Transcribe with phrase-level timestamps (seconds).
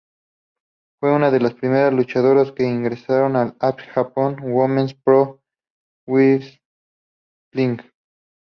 [0.99, 7.77] Fue una de las primeras luchadoras que ingresaron en All Japan Women's Pro-Wrestling.